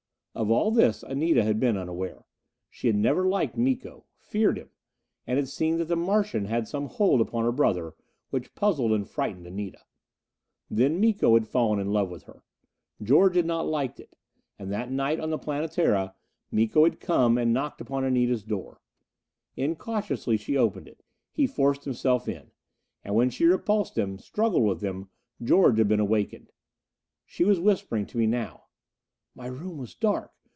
Of 0.33 0.49
all 0.49 0.71
this, 0.71 1.03
Anita 1.03 1.43
had 1.43 1.59
been 1.59 1.75
unaware. 1.75 2.23
She 2.69 2.87
had 2.87 2.95
never 2.95 3.27
liked 3.27 3.57
Miko. 3.57 4.05
Feared 4.17 4.57
him. 4.57 4.69
And 5.27 5.37
it 5.37 5.49
seemed 5.49 5.77
that 5.81 5.89
the 5.89 5.97
Martian 5.97 6.45
had 6.45 6.69
some 6.69 6.85
hold 6.87 7.19
upon 7.19 7.43
her 7.43 7.51
brother, 7.51 7.95
which 8.29 8.55
puzzled 8.55 8.93
and 8.93 9.05
frightened 9.07 9.45
Anita. 9.45 9.79
Then 10.69 11.01
Miko 11.01 11.33
had 11.33 11.49
fallen 11.49 11.79
in 11.79 11.91
love 11.91 12.09
with 12.09 12.23
her. 12.23 12.43
George 13.03 13.35
had 13.35 13.45
not 13.45 13.67
liked 13.67 13.99
it. 13.99 14.15
And 14.57 14.71
that 14.71 14.89
night 14.89 15.19
on 15.19 15.31
the 15.31 15.37
Planetara, 15.37 16.15
Miko 16.49 16.85
had 16.85 17.01
come 17.01 17.37
and 17.37 17.51
knocked 17.53 17.81
upon 17.81 18.05
Anita's 18.05 18.45
door. 18.45 18.79
Incautiously 19.57 20.37
she 20.37 20.55
opened 20.55 20.87
it; 20.87 21.03
he 21.33 21.45
forced 21.45 21.83
himself 21.83 22.29
in. 22.29 22.51
And 23.03 23.15
when 23.15 23.29
she 23.29 23.43
repulsed 23.43 23.97
him, 23.97 24.17
struggled 24.17 24.63
with 24.63 24.79
him, 24.81 25.09
George 25.43 25.77
had 25.77 25.89
been 25.89 25.99
awakened. 25.99 26.53
She 27.25 27.43
was 27.43 27.59
whispering 27.59 28.05
to 28.07 28.17
me 28.17 28.27
now. 28.27 28.59
"My 29.33 29.45
room 29.47 29.77
was 29.77 29.95
dark. 29.95 30.33